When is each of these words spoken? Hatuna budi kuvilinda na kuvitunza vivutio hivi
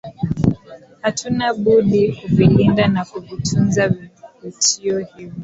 Hatuna 1.01 1.45
budi 1.61 2.03
kuvilinda 2.17 2.87
na 2.87 3.05
kuvitunza 3.05 3.87
vivutio 3.89 4.99
hivi 4.99 5.35